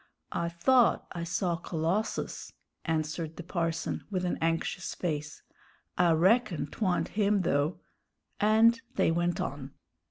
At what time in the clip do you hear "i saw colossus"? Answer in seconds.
1.11-2.51